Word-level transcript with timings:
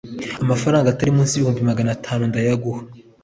amafaranga 0.43 0.87
atari 0.89 1.11
munsi 1.15 1.33
y 1.35 1.37
ibihumbi 1.39 1.61
magana 1.69 1.89
atanu 1.97 2.23
ndayaguha 2.31 2.81